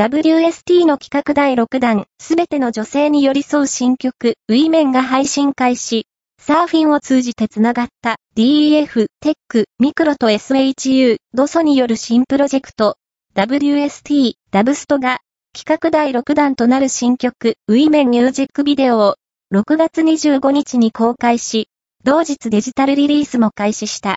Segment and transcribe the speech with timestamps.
[0.00, 6.06] WST の企画第6弾、すべての女性に寄り添う新曲、ウィメンが配信開始。
[6.40, 12.96] サーフィンを通じて繋がった DEF、テック、ミクロと SHU、ドソによる新プロジェクト、
[13.34, 15.18] WST、ダブストが、
[15.54, 19.16] 企画第6弾となる新曲、ウィメンミュージックビデオを、
[19.52, 21.68] 6月25日に公開し、
[22.04, 24.08] 同日デジタルリリースも開始した。